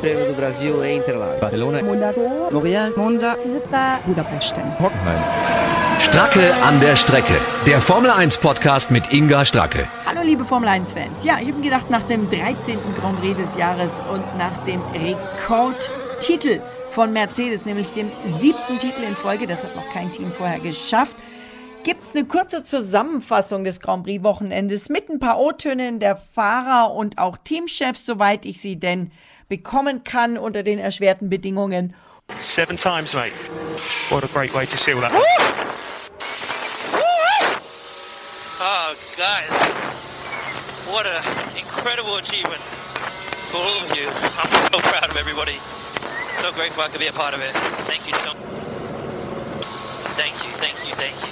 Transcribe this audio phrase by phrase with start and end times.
[0.00, 1.40] Prêmio do Brasil em Interlagos.
[1.40, 1.80] Barcelona,
[2.50, 3.36] L'Oréal, Monza,
[4.06, 4.54] Budapest.
[4.80, 5.20] Hockenheim.
[6.00, 7.34] Stracke an der Strecke.
[7.66, 9.86] Der Formel 1 Podcast mit Inga Stracke.
[10.06, 11.22] Hallo liebe Formel 1 Fans.
[11.22, 12.78] Ja, ich habe mir gedacht, nach dem 13.
[12.98, 16.60] Grand Prix des Jahres und nach dem Rekordtitel
[16.92, 21.14] von Mercedes, nämlich dem siebten Titel in Folge, das hat noch kein Team vorher geschafft,
[21.82, 26.92] gibt es eine kurze Zusammenfassung des Grand Prix Wochenendes mit ein paar O-Tönen der Fahrer
[26.92, 29.10] und auch Teamchefs, soweit ich sie denn
[29.48, 31.94] bekommen kann unter den erschwerten Bedingungen.
[32.38, 33.32] Seven times, mate.
[34.10, 35.12] What a great way to seal that.
[38.62, 39.50] Oh, guys,
[40.86, 41.22] what an
[41.58, 42.60] incredible achievement
[43.50, 44.06] for all of you.
[44.38, 45.58] I'm so proud of everybody.
[46.34, 47.52] So grateful I could be a part of it.
[47.88, 48.30] Thank you so
[50.20, 51.29] Thank you, thank you, thank you.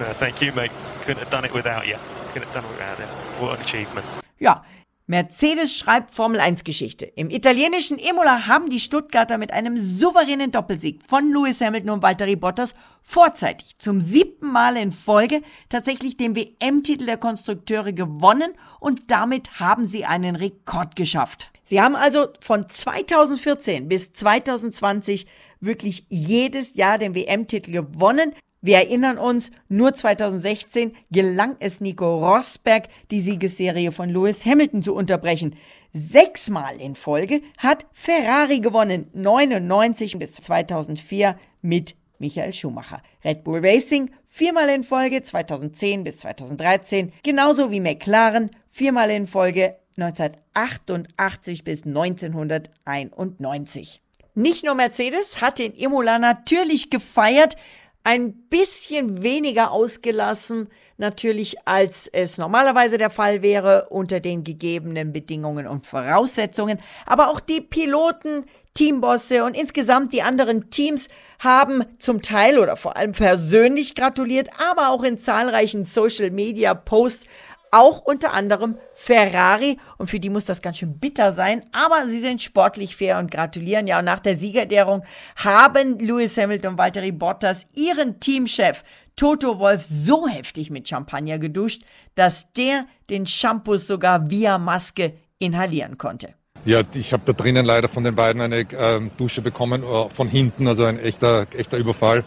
[0.00, 0.72] No, thank you, mate.
[1.04, 1.96] Couldn't have done it without you.
[2.32, 3.06] Couldn't have done it without you.
[3.40, 4.04] What an achievement.
[4.38, 4.64] Ja,
[5.06, 7.04] Mercedes schreibt Formel 1 Geschichte.
[7.04, 12.36] Im italienischen Imola haben die Stuttgarter mit einem souveränen Doppelsieg von Lewis Hamilton und Valtteri
[12.36, 19.60] Bottas vorzeitig zum siebten Mal in Folge tatsächlich den WM-Titel der Konstrukteure gewonnen und damit
[19.60, 21.50] haben sie einen Rekord geschafft.
[21.64, 25.26] Sie haben also von 2014 bis 2020
[25.60, 28.34] wirklich jedes Jahr den WM-Titel gewonnen.
[28.64, 34.94] Wir erinnern uns, nur 2016 gelang es Nico Rosberg, die Siegesserie von Lewis Hamilton zu
[34.94, 35.56] unterbrechen.
[35.92, 43.02] Sechsmal in Folge hat Ferrari gewonnen, 99 bis 2004 mit Michael Schumacher.
[43.22, 49.76] Red Bull Racing viermal in Folge 2010 bis 2013, genauso wie McLaren viermal in Folge
[49.98, 54.00] 1988 bis 1991.
[54.36, 57.56] Nicht nur Mercedes hat den Imola natürlich gefeiert,
[58.04, 65.66] ein bisschen weniger ausgelassen, natürlich als es normalerweise der Fall wäre unter den gegebenen Bedingungen
[65.66, 66.78] und Voraussetzungen.
[67.06, 72.96] Aber auch die Piloten, Teambosse und insgesamt die anderen Teams haben zum Teil oder vor
[72.96, 77.26] allem persönlich gratuliert, aber auch in zahlreichen Social-Media-Posts
[77.74, 79.78] auch unter anderem Ferrari.
[79.98, 81.64] Und für die muss das ganz schön bitter sein.
[81.72, 83.86] Aber sie sind sportlich fair und gratulieren.
[83.86, 85.02] Ja, und nach der Siegerehrung
[85.36, 88.84] haben Lewis Hamilton und Valtteri Bottas ihren Teamchef
[89.16, 91.82] Toto Wolf so heftig mit Champagner geduscht,
[92.14, 96.34] dass der den Shampoo sogar via Maske inhalieren konnte.
[96.64, 100.28] Ja, ich habe da drinnen leider von den beiden eine ähm, Dusche bekommen, äh, von
[100.28, 102.24] hinten, also ein echter, echter Überfall.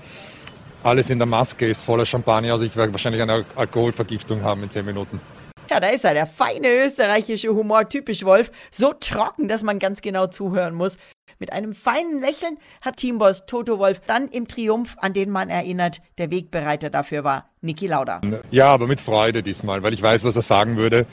[0.88, 4.70] Alles in der Maske ist voller Champagner, also ich werde wahrscheinlich eine Alkoholvergiftung haben in
[4.70, 5.20] zehn Minuten.
[5.70, 10.00] Ja, da ist er, der feine österreichische Humor, typisch Wolf, so trocken, dass man ganz
[10.00, 10.98] genau zuhören muss.
[11.40, 16.00] Mit einem feinen Lächeln hat Teamboss Toto Wolf dann im Triumph, an den man erinnert,
[16.20, 18.22] der Wegbereiter dafür war, Niki Lauda.
[18.52, 21.06] Ja, aber mit Freude diesmal, weil ich weiß, was er sagen würde.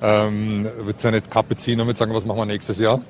[0.00, 3.02] Ähm, er wird seine Kappe ziehen und wird sagen, was machen wir nächstes Jahr.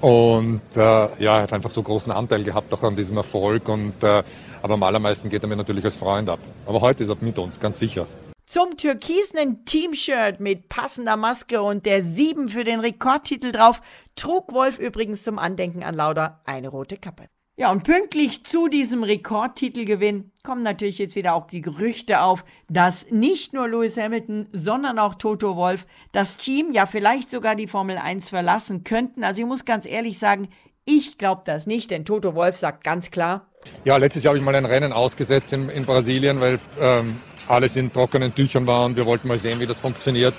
[0.00, 3.68] Und äh, ja, er hat einfach so großen Anteil gehabt auch an diesem Erfolg.
[3.68, 4.24] Und, äh,
[4.62, 6.40] aber am allermeisten geht er mir natürlich als Freund ab.
[6.66, 8.06] Aber heute ist er mit uns, ganz sicher.
[8.46, 13.82] Zum türkisenen Teamshirt mit passender Maske und der 7 für den Rekordtitel drauf
[14.16, 17.28] trug Wolf übrigens zum Andenken an Lauda eine rote Kappe.
[17.60, 23.10] Ja, und pünktlich zu diesem Rekordtitelgewinn kommen natürlich jetzt wieder auch die Gerüchte auf, dass
[23.10, 27.98] nicht nur Lewis Hamilton, sondern auch Toto Wolf das Team, ja vielleicht sogar die Formel
[27.98, 29.24] 1 verlassen könnten.
[29.24, 30.48] Also ich muss ganz ehrlich sagen,
[30.88, 33.46] ich glaube das nicht, denn Toto Wolf sagt ganz klar.
[33.84, 37.16] Ja, letztes Jahr habe ich mal ein Rennen ausgesetzt in, in Brasilien, weil ähm,
[37.46, 40.34] alles in trockenen Tüchern war und wir wollten mal sehen, wie das funktioniert.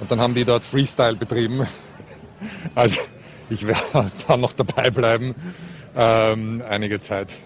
[0.00, 1.66] Und dann haben die dort Freestyle betrieben.
[2.74, 3.00] Also
[3.50, 5.36] ich werde da noch dabei bleiben
[5.96, 7.36] ähm, einige Zeit.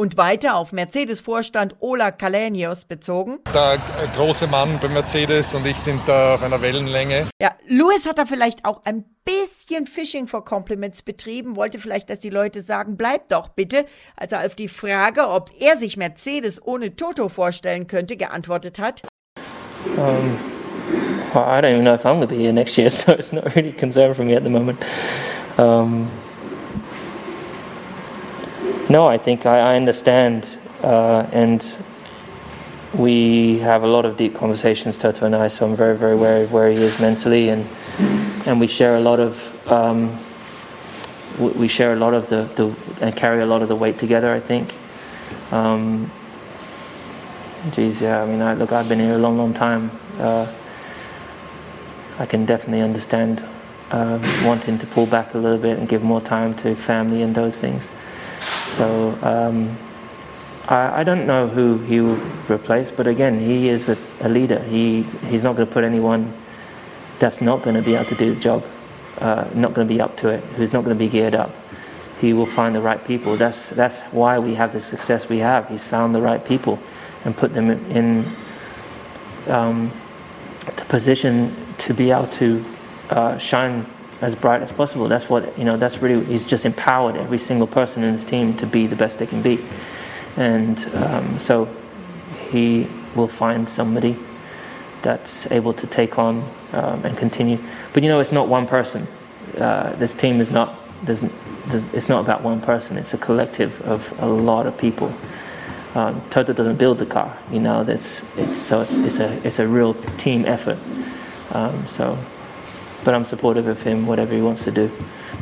[0.00, 3.40] Und weiter auf Mercedes-Vorstand Ola Kalenius bezogen.
[3.52, 3.80] Der
[4.14, 7.26] große Mann bei Mercedes und ich sind da auf einer Wellenlänge.
[7.42, 12.20] Ja, Lewis hat da vielleicht auch ein bisschen Fishing for Compliments betrieben, wollte vielleicht, dass
[12.20, 13.86] die Leute sagen, bleib doch bitte.
[14.14, 19.02] Als er auf die Frage, ob er sich Mercedes ohne Toto vorstellen könnte, geantwortet hat.
[19.96, 20.38] Um,
[21.34, 23.32] well, I don't even know if I'm going to be here next year, so it's
[23.32, 24.78] not really a concern for me at the moment.
[25.58, 26.08] Um,
[28.88, 31.76] no, I think I, I understand, uh, and
[32.94, 35.48] we have a lot of deep conversations, Toto and I.
[35.48, 37.66] So I'm very, very aware of where he is mentally, and
[38.46, 40.16] and we share a lot of um,
[41.38, 44.32] we share a lot of the, the and carry a lot of the weight together.
[44.32, 44.74] I think.
[45.52, 46.10] Um,
[47.72, 48.22] geez, yeah.
[48.22, 49.90] I mean, I, look, I've been here a long, long time.
[50.18, 50.50] Uh,
[52.18, 53.44] I can definitely understand
[53.90, 57.34] um, wanting to pull back a little bit and give more time to family and
[57.34, 57.90] those things.
[58.78, 59.76] So um,
[60.68, 64.60] I, I, don't know who he will replace, but again, he is a, a leader.
[64.62, 66.32] He he's not going to put anyone
[67.18, 68.64] that's not going to be able to do the job
[69.20, 71.50] uh, not going to be up to it, who's not going to be geared up.
[72.20, 73.36] He will find the right people.
[73.36, 75.68] That's that's why we have the success we have.
[75.68, 76.78] He's found the right people
[77.24, 78.24] and put them in
[79.46, 79.92] um,
[80.76, 82.64] the position to be able to
[83.10, 83.86] uh, shine
[84.20, 85.08] as bright as possible.
[85.08, 85.76] That's what you know.
[85.76, 89.18] That's really he's just empowered every single person in his team to be the best
[89.18, 89.58] they can be,
[90.36, 91.68] and um, so
[92.50, 94.16] he will find somebody
[95.02, 97.58] that's able to take on um, and continue.
[97.92, 99.06] But you know, it's not one person.
[99.56, 100.74] Uh, this team is not.
[101.02, 101.20] There's,
[101.66, 102.96] there's, it's not about one person.
[102.96, 105.12] It's a collective of a lot of people.
[105.94, 107.36] Um, Toto doesn't build the car.
[107.50, 110.78] You know, that's it's so it's, it's a it's a real team effort.
[111.52, 112.18] Um, so,
[113.04, 114.90] but I'm supportive of him, whatever he wants to do,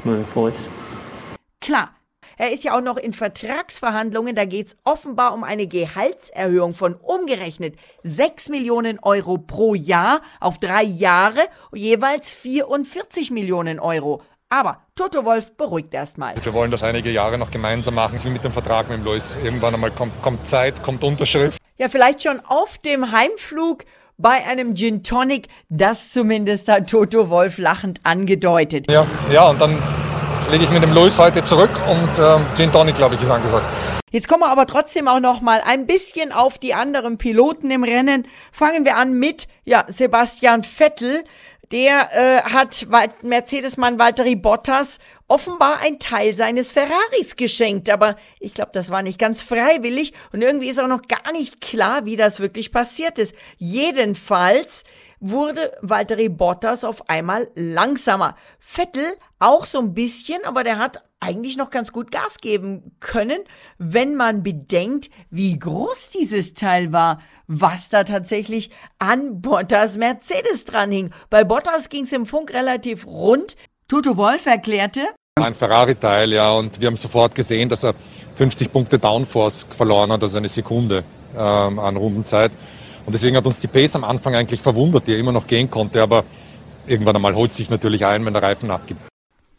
[0.05, 0.69] moving forwards.
[1.61, 1.91] Klar,
[2.39, 4.37] Er ist ja auch noch in Vertragsverhandlungen.
[4.37, 10.59] Da geht es offenbar um eine Gehaltserhöhung von umgerechnet 6 Millionen Euro pro Jahr auf
[10.59, 11.41] drei Jahre,
[11.73, 14.21] jeweils 44 Millionen Euro.
[14.51, 16.35] Aber Toto Wolf beruhigt erstmal.
[16.41, 19.37] Wir wollen das einige Jahre noch gemeinsam machen, wie mit dem Vertrag mit dem Lois.
[19.43, 21.59] Irgendwann einmal kommt, kommt Zeit, kommt Unterschrift.
[21.79, 23.85] Ja, vielleicht schon auf dem Heimflug
[24.19, 25.49] bei einem Gin Tonic.
[25.69, 28.91] Das zumindest hat Toto Wolf lachend angedeutet.
[28.91, 29.79] Ja, ja, und dann
[30.51, 33.67] lege ich mit dem Louis heute zurück und ähm, Gin Tonic, glaube ich, ist angesagt.
[34.13, 37.83] Jetzt kommen wir aber trotzdem auch noch mal ein bisschen auf die anderen Piloten im
[37.83, 38.27] Rennen.
[38.53, 41.25] Fangen wir an mit ja Sebastian Vettel.
[41.73, 42.87] Der äh, hat
[43.23, 49.19] Mercedes-Mann Valtteri Bottas offenbar ein Teil seines Ferraris geschenkt, aber ich glaube, das war nicht
[49.19, 53.35] ganz freiwillig und irgendwie ist auch noch gar nicht klar, wie das wirklich passiert ist.
[53.57, 54.85] Jedenfalls
[55.19, 58.37] wurde Valtteri Bottas auf einmal langsamer.
[58.61, 63.39] Vettel auch so ein bisschen, aber der hat eigentlich noch ganz gut Gas geben können,
[63.79, 70.93] wenn man bedenkt, wie groß dieses Teil war, was da tatsächlich an Bottas Mercedes dran
[70.93, 71.11] hing.
[71.31, 73.57] Bei Bottas ging es im Funk relativ rund.
[73.89, 75.03] Toto Wolf erklärte,
[75.39, 77.95] ein Ferrari-Teil, ja, und wir haben sofort gesehen, dass er
[78.37, 81.05] 50 Punkte Downforce verloren hat, also eine Sekunde
[81.37, 82.53] ähm, an Rundenzeit.
[83.05, 85.71] Und deswegen hat uns die Pace am Anfang eigentlich verwundert, die er immer noch gehen
[85.71, 86.25] konnte, aber
[86.87, 89.01] irgendwann einmal holt sich natürlich ein, wenn der Reifen abgibt.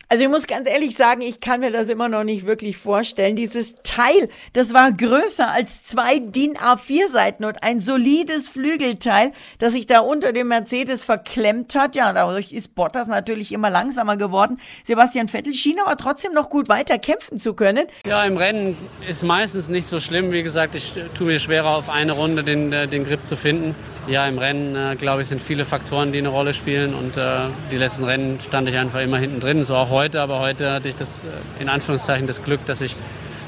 [0.10, 3.36] Also ich muss ganz ehrlich sagen, ich kann mir das immer noch nicht wirklich vorstellen.
[3.36, 9.74] Dieses Teil, das war größer als zwei DIN A4 Seiten und ein solides Flügelteil, das
[9.74, 11.98] sich da unter dem Mercedes verklemmt hat.
[11.98, 14.62] Ja, dadurch ist Bottas natürlich immer langsamer geworden.
[14.86, 17.86] Sebastian Vettel schien aber trotzdem noch gut weiter kämpfen zu können.
[18.06, 18.78] Ja, im Rennen
[19.10, 20.32] ist meistens nicht so schlimm.
[20.32, 23.76] Wie gesagt, ich tue mir schwerer auf eine Runde den, äh, den Grip zu finden
[24.08, 26.94] ja, im Rennen, äh, glaube ich, sind viele Faktoren, die eine Rolle spielen.
[26.94, 29.64] Und äh, die letzten Rennen stand ich einfach immer hinten drin.
[29.64, 29.92] So auch.
[29.98, 32.96] Aber heute hatte ich das, äh, in Anführungszeichen, das Glück, dass ich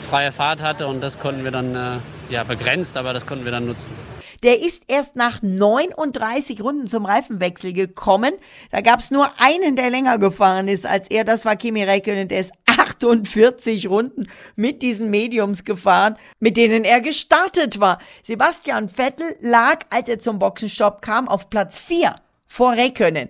[0.09, 0.87] freie Fahrt hatte.
[0.87, 1.99] Und das konnten wir dann, äh,
[2.29, 3.91] ja, begrenzt, aber das konnten wir dann nutzen.
[4.41, 8.33] Der ist erst nach 39 Runden zum Reifenwechsel gekommen.
[8.71, 11.23] Da gab es nur einen, der länger gefahren ist als er.
[11.23, 12.27] Das war Kimi Räikkönen.
[12.27, 17.99] Der ist 48 Runden mit diesen Mediums gefahren, mit denen er gestartet war.
[18.23, 22.15] Sebastian Vettel lag, als er zum Boxenstopp kam, auf Platz 4
[22.47, 23.29] vor Räikkönen.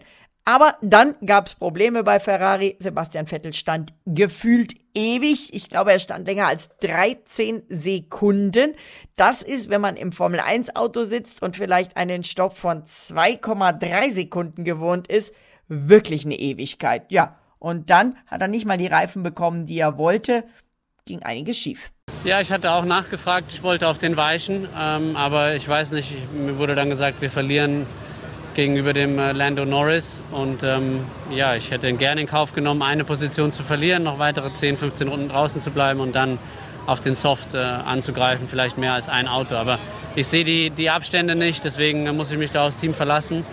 [0.50, 2.76] Aber dann gab es Probleme bei Ferrari.
[2.80, 5.54] Sebastian Vettel stand gefühlt ewig.
[5.54, 8.74] Ich glaube, er stand länger als 13 Sekunden.
[9.16, 14.12] Das ist, wenn man im Formel 1 Auto sitzt und vielleicht einen Stopp von 2,3
[14.12, 15.36] Sekunden gewohnt ist,
[15.68, 17.12] wirklich eine Ewigkeit.
[17.12, 17.38] Ja.
[17.60, 20.46] Und dann hat er nicht mal die Reifen bekommen, die er wollte.
[21.06, 21.92] Ging einiges schief.
[22.24, 23.52] Ja, ich hatte auch nachgefragt.
[23.54, 26.12] Ich wollte auf den weichen, ähm, aber ich weiß nicht.
[26.34, 27.86] Mir wurde dann gesagt, wir verlieren
[28.60, 30.22] gegenüber dem äh, Lando Norris.
[30.32, 31.00] Und ähm,
[31.34, 35.08] ja, ich hätte gerne in Kauf genommen, eine Position zu verlieren, noch weitere 10, 15
[35.08, 36.38] Runden draußen zu bleiben und dann
[36.86, 39.56] auf den Soft äh, anzugreifen, vielleicht mehr als ein Auto.
[39.56, 39.80] Aber
[40.16, 43.46] ich sehe die, die Abstände nicht, deswegen äh, muss ich mich da aufs Team verlassen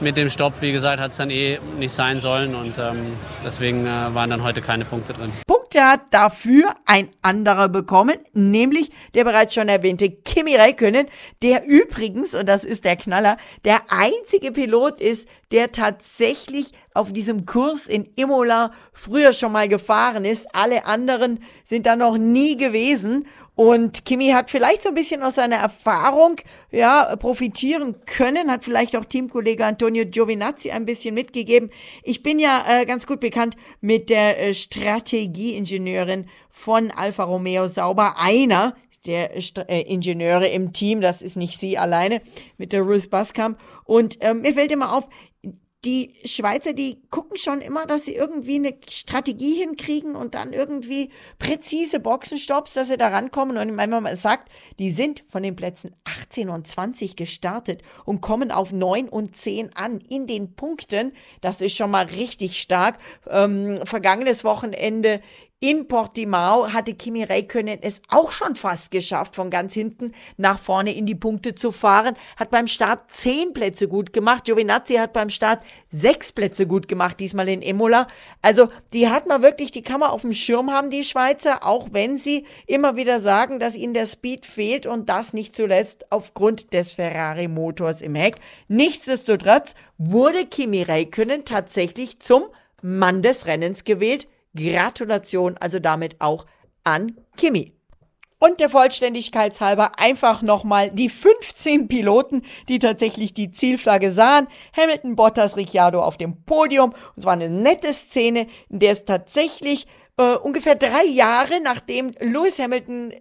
[0.00, 3.86] mit dem Stopp, wie gesagt, hat es dann eh nicht sein sollen und ähm, deswegen
[3.86, 5.32] äh, waren dann heute keine Punkte drin.
[5.46, 11.06] Punkte hat dafür ein anderer bekommen, nämlich der bereits schon erwähnte Kimi Räikkönen,
[11.42, 17.46] der übrigens, und das ist der Knaller, der einzige Pilot ist, der tatsächlich auf diesem
[17.46, 20.54] Kurs in Imola früher schon mal gefahren ist.
[20.54, 25.36] Alle anderen sind da noch nie gewesen und Kimi hat vielleicht so ein bisschen aus
[25.36, 26.36] seiner Erfahrung
[26.72, 31.70] ja profitieren können, hat vielleicht auch Teamkollege Antonio Giovinazzi ein bisschen mitgegeben.
[32.02, 38.16] Ich bin ja äh, ganz gut bekannt mit der äh, Strategieingenieurin von Alfa Romeo Sauber,
[38.18, 38.74] einer
[39.06, 42.22] der äh, Ingenieure im Team, das ist nicht sie alleine,
[42.56, 43.58] mit der Ruth Baskamp.
[43.84, 45.08] Und ähm, mir fällt immer auf,
[45.84, 51.10] die Schweizer, die gucken schon immer, dass sie irgendwie eine Strategie hinkriegen und dann irgendwie
[51.38, 53.58] präzise Boxenstopps, dass sie da rankommen.
[53.58, 58.50] Und wenn man sagt, die sind von den Plätzen 18 und 20 gestartet und kommen
[58.50, 62.98] auf 9 und 10 an in den Punkten, das ist schon mal richtig stark.
[63.28, 65.20] Ähm, vergangenes Wochenende
[65.64, 70.94] in Portimao hatte Kimi Räikkönen es auch schon fast geschafft, von ganz hinten nach vorne
[70.94, 72.18] in die Punkte zu fahren.
[72.36, 74.44] Hat beim Start zehn Plätze gut gemacht.
[74.44, 78.08] Giovinazzi hat beim Start sechs Plätze gut gemacht, diesmal in Imola.
[78.42, 81.88] Also die hat man wirklich, die kann man auf dem Schirm haben, die Schweizer, auch
[81.92, 86.74] wenn sie immer wieder sagen, dass ihnen der Speed fehlt und das nicht zuletzt aufgrund
[86.74, 88.36] des Ferrari-Motors im Heck.
[88.68, 92.42] Nichtsdestotrotz wurde Kimi Räikkönen tatsächlich zum
[92.82, 96.46] Mann des Rennens gewählt Gratulation also damit auch
[96.84, 97.72] an Kimi.
[98.38, 104.48] Und der Vollständigkeit halber einfach nochmal die 15 Piloten, die tatsächlich die Zielflagge sahen.
[104.76, 106.90] Hamilton, Bottas, Ricciardo auf dem Podium.
[106.90, 109.86] Und es war eine nette Szene, in der es tatsächlich
[110.18, 113.14] äh, ungefähr drei Jahre nachdem Lewis Hamilton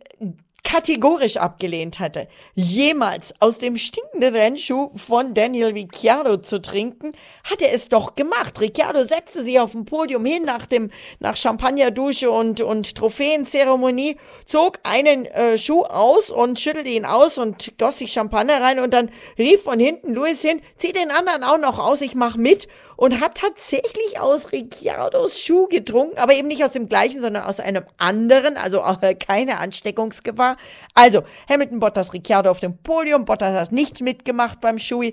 [0.74, 7.12] kategorisch abgelehnt hatte, jemals aus dem stinkenden Rennschuh von Daniel Ricciardo zu trinken,
[7.44, 8.60] hat er es doch gemacht.
[8.60, 10.90] Ricciardo setzte sich auf dem Podium hin nach dem
[11.20, 17.78] nach Champagnerdusche und und Trophäenzeremonie, zog einen äh, Schuh aus und schüttelte ihn aus und
[17.78, 21.60] goss sich Champagner rein und dann rief von hinten Louis hin, zieh den anderen auch
[21.60, 26.64] noch aus, ich mach mit und hat tatsächlich aus Ricciardos Schuh getrunken, aber eben nicht
[26.64, 30.58] aus dem gleichen, sondern aus einem anderen, also auch keine Ansteckungsgefahr.
[30.94, 35.12] Also Hamilton, Bottas, Ricciardo auf dem Podium, Bottas hat nicht mitgemacht beim Schuh.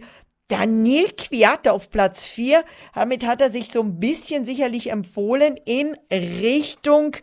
[0.49, 2.65] Daniel Kwiat auf Platz 4.
[2.95, 7.17] Damit hat er sich so ein bisschen sicherlich empfohlen in Richtung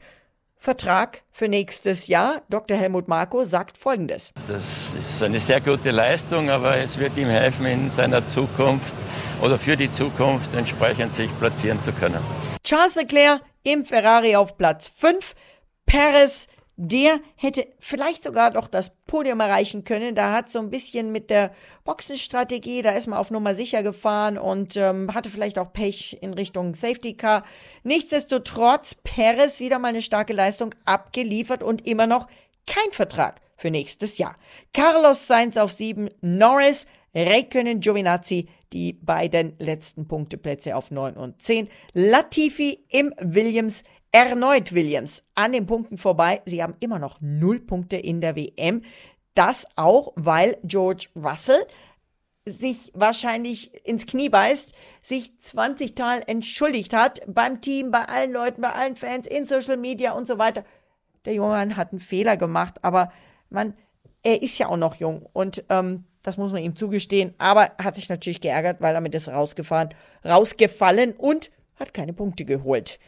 [0.57, 2.41] Vertrag für nächstes Jahr.
[2.49, 2.77] Dr.
[2.77, 4.31] Helmut Marko sagt Folgendes.
[4.47, 8.95] Das ist eine sehr gute Leistung, aber es wird ihm helfen, in seiner Zukunft
[9.41, 12.19] oder für die Zukunft entsprechend sich platzieren zu können.
[12.63, 15.35] Charles Leclerc im Ferrari auf Platz 5.
[15.85, 16.47] Perez
[16.77, 20.13] der hätte vielleicht sogar noch das Podium erreichen können.
[20.13, 21.51] Da hat so ein bisschen mit der
[21.84, 26.36] Boxenstrategie, da ist man auf Nummer sicher gefahren und ähm, hatte vielleicht auch Pech in
[26.36, 27.43] Richtung Safety Car.
[27.84, 32.27] Nichtsdestotrotz, Perez wieder mal eine starke Leistung abgeliefert und immer noch
[32.67, 34.36] kein Vertrag für nächstes Jahr.
[34.72, 41.69] Carlos Sainz auf sieben, Norris, Räikkönen, Giovinazzi, die beiden letzten Punkteplätze auf neun und zehn.
[41.93, 46.41] Latifi im Williams Erneut Williams an den Punkten vorbei.
[46.45, 48.83] Sie haben immer noch null Punkte in der WM.
[49.35, 51.65] Das auch, weil George Russell
[52.45, 58.61] sich wahrscheinlich ins Knie beißt, sich 20 Tal entschuldigt hat beim Team, bei allen Leuten,
[58.61, 60.63] bei allen Fans, in Social Media und so weiter.
[61.25, 63.11] Der junge Mann hat einen Fehler gemacht, aber
[63.49, 63.73] man,
[64.23, 67.33] er ist ja auch noch jung und ähm, das muss man ihm zugestehen.
[67.37, 69.89] Aber er hat sich natürlich geärgert, weil damit ist rausgefahren,
[70.25, 72.99] rausgefallen und hat keine Punkte geholt.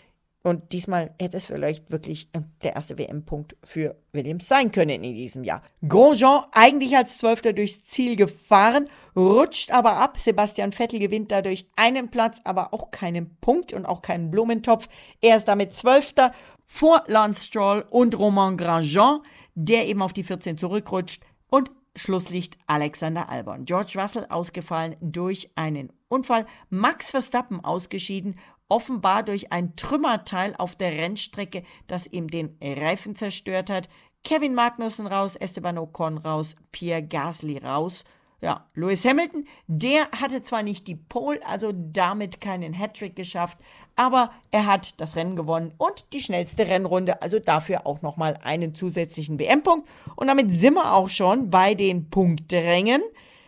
[0.41, 5.13] Und diesmal hätte es vielleicht wirklich äh, der erste WM-Punkt für Williams sein können in
[5.13, 5.62] diesem Jahr.
[5.86, 10.17] Grosjean eigentlich als Zwölfter durchs Ziel gefahren, rutscht aber ab.
[10.17, 14.88] Sebastian Vettel gewinnt dadurch einen Platz, aber auch keinen Punkt und auch keinen Blumentopf.
[15.19, 16.31] Er ist damit Zwölfter
[16.65, 19.22] vor Lance Stroll und Romain Grosjean,
[19.55, 21.24] der eben auf die 14 zurückrutscht.
[21.50, 23.65] Und Schlusslicht Alexander Albon.
[23.65, 26.46] George Russell ausgefallen durch einen Unfall.
[26.69, 28.39] Max Verstappen ausgeschieden
[28.70, 33.90] offenbar durch ein Trümmerteil auf der Rennstrecke, das ihm den Reifen zerstört hat.
[34.24, 38.04] Kevin Magnussen raus, Esteban Ocon raus, Pierre Gasly raus.
[38.42, 43.58] Ja, Lewis Hamilton, der hatte zwar nicht die Pole, also damit keinen Hattrick geschafft,
[43.98, 48.76] aber er hat das Rennen gewonnen und die schnellste Rennrunde, also dafür auch nochmal einen
[48.76, 49.90] zusätzlichen WM-Punkt.
[50.16, 53.02] Und damit sind wir auch schon bei den Punkträngen,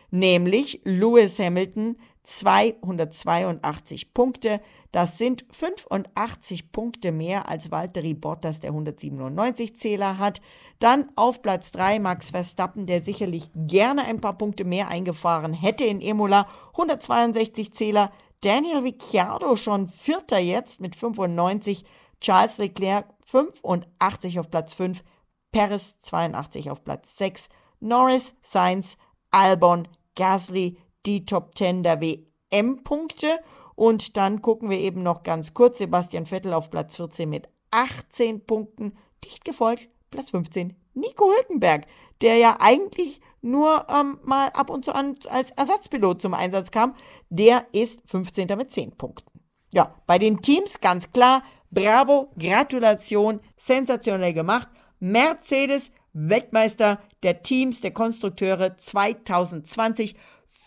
[0.10, 4.62] nämlich Lewis Hamilton 282 Punkte,
[4.92, 10.42] das sind 85 Punkte mehr als Valtteri Bottas, der 197 Zähler hat.
[10.80, 15.86] Dann auf Platz 3 Max Verstappen, der sicherlich gerne ein paar Punkte mehr eingefahren hätte
[15.86, 18.12] in Emola, 162 Zähler.
[18.42, 21.86] Daniel Ricciardo schon Vierter jetzt mit 95.
[22.20, 25.04] Charles Leclerc 85 auf Platz 5.
[25.52, 27.50] Perez 82 auf Platz 6.
[27.80, 28.98] Norris, Sainz,
[29.32, 33.40] Albon, Gasly, die Top 10 der WM-Punkte.
[33.76, 38.46] Und dann gucken wir eben noch ganz kurz Sebastian Vettel auf Platz 14 mit 18
[38.46, 41.88] Punkten, dicht gefolgt Platz 15 Nico Hülkenberg,
[42.22, 46.96] der ja eigentlich nur ähm, mal ab und zu an als Ersatzpilot zum Einsatz kam,
[47.30, 48.48] der ist 15.
[48.58, 49.40] mit 10 Punkten.
[49.72, 54.68] Ja, bei den Teams ganz klar, bravo, Gratulation, sensationell gemacht.
[55.00, 60.16] Mercedes, Weltmeister der Teams, der Konstrukteure 2020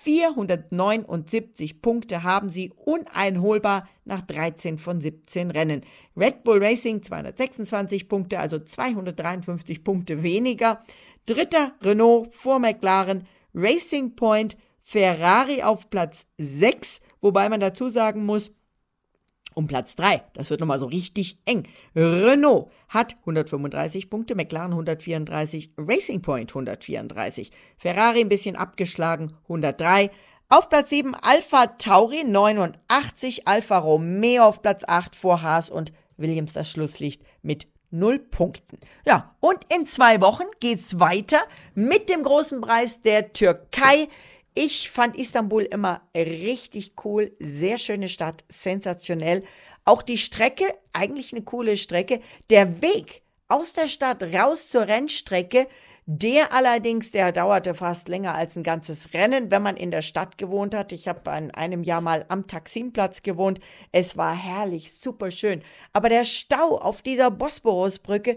[0.04, 5.80] 479 Punkte haben sie uneinholbar nach 13 von 17 Rennen.
[6.14, 10.82] Red Bull Racing 226 Punkte, also 253 Punkte weniger.
[11.24, 18.52] Dritter Renault vor McLaren, Racing Point, Ferrari auf Platz 6, wobei man dazu sagen muss,
[19.54, 20.22] um Platz 3.
[20.34, 21.66] Das wird nochmal so richtig eng.
[21.94, 30.10] Renault hat 135 Punkte, McLaren 134, Racing Point 134, Ferrari ein bisschen abgeschlagen 103.
[30.48, 36.52] Auf Platz 7 Alpha Tauri 89, Alfa Romeo auf Platz 8 vor Haas und Williams
[36.52, 38.78] das Schlusslicht mit 0 Punkten.
[39.06, 41.40] Ja, und in zwei Wochen geht's weiter
[41.74, 44.08] mit dem großen Preis der Türkei.
[44.56, 49.42] Ich fand Istanbul immer richtig cool, sehr schöne Stadt, sensationell.
[49.84, 52.20] Auch die Strecke, eigentlich eine coole Strecke.
[52.50, 55.66] Der Weg aus der Stadt raus zur Rennstrecke,
[56.06, 60.38] der allerdings, der dauerte fast länger als ein ganzes Rennen, wenn man in der Stadt
[60.38, 60.92] gewohnt hat.
[60.92, 63.58] Ich habe an einem Jahr mal am Taksimplatz gewohnt.
[63.90, 65.62] Es war herrlich, super schön.
[65.92, 68.36] Aber der Stau auf dieser Bosporusbrücke,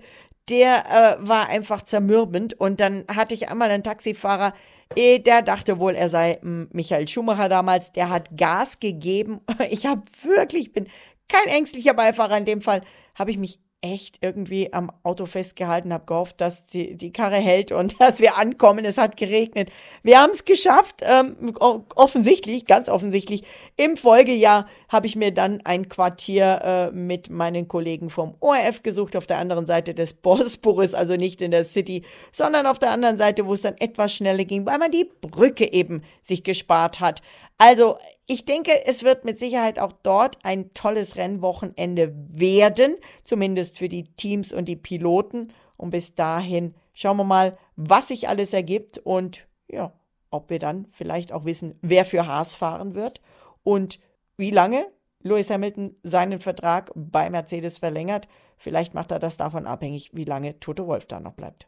[0.49, 2.59] der äh, war einfach zermürbend.
[2.59, 4.53] Und dann hatte ich einmal einen Taxifahrer,
[4.95, 7.91] der dachte wohl, er sei hm, Michael Schumacher damals.
[7.91, 9.41] Der hat Gas gegeben.
[9.69, 10.87] Ich habe wirklich, bin
[11.27, 12.81] kein ängstlicher Beifahrer in dem Fall,
[13.15, 17.71] habe ich mich echt irgendwie am Auto festgehalten, habe gehofft, dass die, die Karre hält
[17.71, 18.85] und dass wir ankommen.
[18.85, 19.69] Es hat geregnet.
[20.03, 23.43] Wir haben es geschafft, ähm, offensichtlich, ganz offensichtlich.
[23.75, 29.15] Im Folgejahr habe ich mir dann ein Quartier äh, mit meinen Kollegen vom ORF gesucht,
[29.15, 33.17] auf der anderen Seite des Bosporus, also nicht in der City, sondern auf der anderen
[33.17, 37.21] Seite, wo es dann etwas schneller ging, weil man die Brücke eben sich gespart hat.
[37.57, 37.97] Also
[38.27, 44.13] ich denke, es wird mit Sicherheit auch dort ein tolles Rennwochenende werden, zumindest für die
[44.15, 45.53] Teams und die Piloten.
[45.75, 49.93] Und bis dahin schauen wir mal, was sich alles ergibt und ja,
[50.29, 53.21] ob wir dann vielleicht auch wissen, wer für Haas fahren wird
[53.63, 53.99] und
[54.37, 54.85] wie lange
[55.21, 58.27] Lewis Hamilton seinen Vertrag bei Mercedes verlängert.
[58.57, 61.67] Vielleicht macht er das davon abhängig, wie lange Toto Wolf da noch bleibt.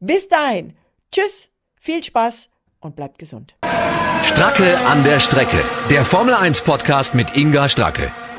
[0.00, 0.76] Bis dahin,
[1.10, 3.56] tschüss, viel Spaß und bleibt gesund.
[4.28, 5.56] Stracke an der Strecke.
[5.90, 8.12] Der Formel 1 Podcast mit Inga Stracke.